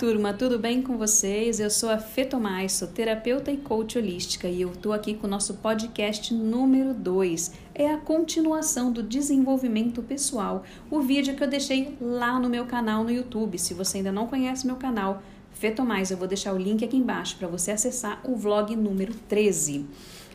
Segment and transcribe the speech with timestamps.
[0.00, 1.60] turma, tudo bem com vocês?
[1.60, 5.28] Eu sou a Fê Tomás, sou terapeuta e coach holística e eu estou aqui com
[5.28, 7.52] o nosso podcast número 2.
[7.72, 13.04] É a continuação do desenvolvimento pessoal, o vídeo que eu deixei lá no meu canal
[13.04, 13.60] no YouTube.
[13.60, 16.96] Se você ainda não conhece meu canal, Fê Tomás, eu vou deixar o link aqui
[16.96, 19.86] embaixo para você acessar o vlog número 13.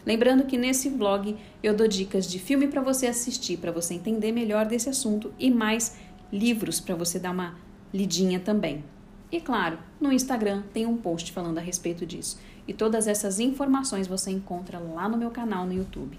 [0.05, 4.31] Lembrando que nesse vlog eu dou dicas de filme para você assistir, para você entender
[4.31, 5.97] melhor desse assunto e mais
[6.31, 8.83] livros para você dar uma lidinha também.
[9.31, 12.39] E claro, no Instagram tem um post falando a respeito disso.
[12.67, 16.17] E todas essas informações você encontra lá no meu canal no YouTube.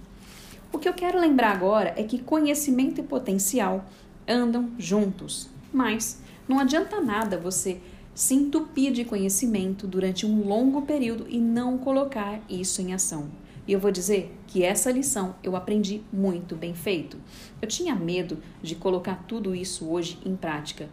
[0.72, 3.84] O que eu quero lembrar agora é que conhecimento e potencial
[4.26, 7.80] andam juntos, mas não adianta nada você
[8.14, 13.30] se entupir de conhecimento durante um longo período e não colocar isso em ação.
[13.66, 17.18] E eu vou dizer que essa lição eu aprendi muito bem feito.
[17.60, 20.88] Eu tinha medo de colocar tudo isso hoje em prática,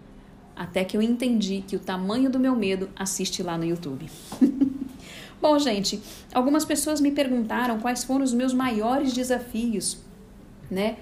[0.56, 4.10] até que eu entendi que o tamanho do meu medo assiste lá no YouTube.
[5.42, 6.02] Bom, gente,
[6.34, 9.98] algumas pessoas me perguntaram quais foram os meus maiores desafios,
[10.72, 10.98] né,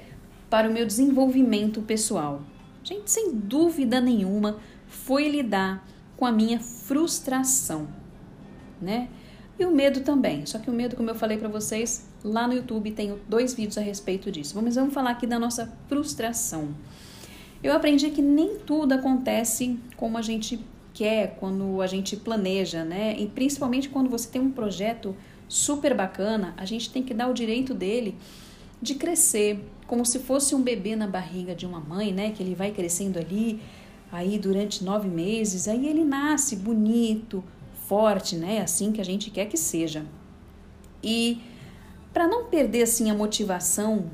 [0.50, 2.42] para o meu desenvolvimento pessoal.
[2.84, 7.88] Gente, sem dúvida nenhuma, foi lidar com a minha frustração,
[8.82, 9.08] né?
[9.58, 10.46] E o medo também.
[10.46, 13.78] Só que o medo, como eu falei para vocês, lá no YouTube tem dois vídeos
[13.78, 14.60] a respeito disso.
[14.62, 16.74] Mas vamos falar aqui da nossa frustração.
[17.64, 20.60] Eu aprendi que nem tudo acontece como a gente
[20.94, 23.16] quer, quando a gente planeja, né?
[23.18, 25.16] E principalmente quando você tem um projeto
[25.48, 28.16] super bacana, a gente tem que dar o direito dele
[28.82, 32.32] de crescer, como se fosse um bebê na barriga de uma mãe, né?
[32.32, 33.62] Que ele vai crescendo ali,
[34.12, 37.42] aí durante nove meses, aí ele nasce bonito,
[37.88, 38.62] forte, né?
[38.62, 40.06] Assim que a gente quer que seja.
[41.02, 41.42] E
[42.14, 44.10] para não perder assim a motivação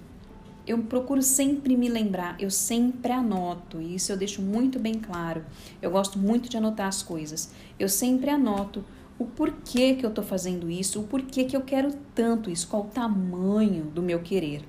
[0.70, 5.44] eu procuro sempre me lembrar, eu sempre anoto, e isso eu deixo muito bem claro.
[5.82, 7.52] Eu gosto muito de anotar as coisas.
[7.80, 8.86] Eu sempre anoto
[9.18, 12.84] o porquê que eu estou fazendo isso, o porquê que eu quero tanto isso, qual
[12.84, 14.62] o tamanho do meu querer.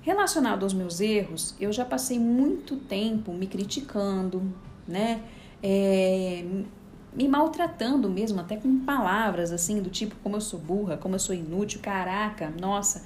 [0.00, 4.42] Relacionado aos meus erros, eu já passei muito tempo me criticando,
[4.86, 5.20] né?
[5.62, 6.46] É,
[7.12, 11.18] me maltratando mesmo, até com palavras assim, do tipo como eu sou burra, como eu
[11.18, 13.04] sou inútil, caraca, nossa.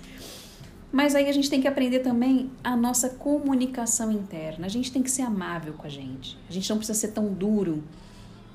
[0.93, 4.67] Mas aí a gente tem que aprender também a nossa comunicação interna.
[4.67, 6.39] A gente tem que ser amável com a gente.
[6.49, 7.83] A gente não precisa ser tão duro,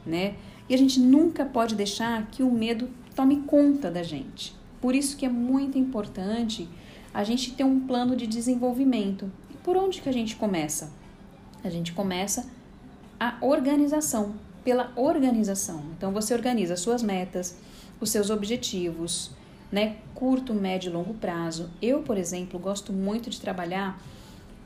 [0.05, 0.35] né?
[0.69, 4.55] E a gente nunca pode deixar que o medo tome conta da gente.
[4.79, 6.69] Por isso que é muito importante
[7.11, 9.31] a gente ter um plano de desenvolvimento.
[9.49, 10.91] E por onde que a gente começa?
[11.63, 12.47] A gente começa
[13.19, 15.81] a organização, pela organização.
[15.97, 17.57] Então você organiza suas metas,
[17.99, 19.31] os seus objetivos,
[19.71, 19.97] né?
[20.13, 21.69] Curto, médio e longo prazo.
[21.81, 24.01] Eu, por exemplo, gosto muito de trabalhar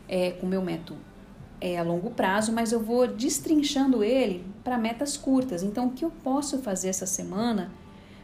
[0.07, 0.99] é, com meu método
[1.59, 5.61] é, a longo prazo, mas eu vou destrinchando ele para metas curtas.
[5.61, 7.71] Então, o que eu posso fazer essa semana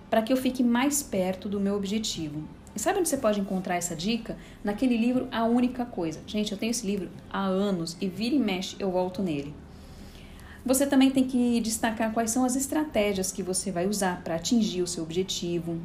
[0.10, 2.44] para que eu fique mais perto do meu objetivo?
[2.76, 4.38] E sabe onde você pode encontrar essa dica?
[4.64, 6.20] Naquele livro A Única Coisa.
[6.28, 9.54] Gente, eu tenho esse livro há anos e vira e mexe eu volto nele.
[10.66, 14.82] Você também tem que destacar quais são as estratégias que você vai usar para atingir
[14.82, 15.80] o seu objetivo,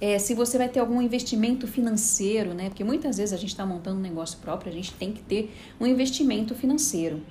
[0.00, 2.68] é, se você vai ter algum investimento financeiro, né?
[2.68, 5.54] Porque muitas vezes a gente está montando um negócio próprio, a gente tem que ter
[5.78, 7.22] um investimento financeiro,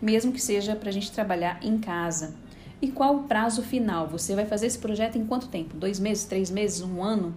[0.00, 2.34] mesmo que seja para a gente trabalhar em casa.
[2.80, 4.06] E qual o prazo final?
[4.08, 5.76] Você vai fazer esse projeto em quanto tempo?
[5.76, 7.34] Dois meses, três meses, um ano?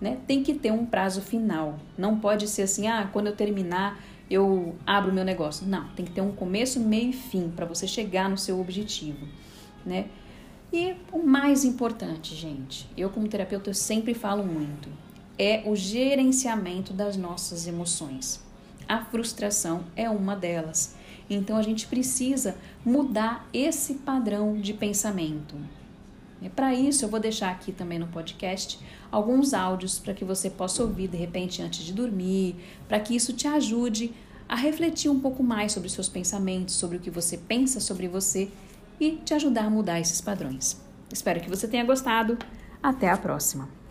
[0.00, 0.18] Né?
[0.26, 1.78] Tem que ter um prazo final.
[1.96, 3.98] Não pode ser assim, ah, quando eu terminar
[4.32, 5.66] eu abro meu negócio.
[5.66, 9.26] Não, tem que ter um começo, meio e fim para você chegar no seu objetivo,
[9.84, 10.06] né?
[10.72, 14.88] E o mais importante, gente, eu como terapeuta eu sempre falo muito,
[15.38, 18.40] é o gerenciamento das nossas emoções.
[18.88, 20.94] A frustração é uma delas.
[21.28, 25.56] Então a gente precisa mudar esse padrão de pensamento.
[26.40, 30.48] E para isso eu vou deixar aqui também no podcast alguns áudios para que você
[30.48, 32.56] possa ouvir de repente antes de dormir,
[32.88, 34.12] para que isso te ajude
[34.48, 38.50] a refletir um pouco mais sobre seus pensamentos, sobre o que você pensa sobre você
[39.02, 40.80] e te ajudar a mudar esses padrões.
[41.12, 42.38] Espero que você tenha gostado.
[42.80, 43.81] Até a próxima!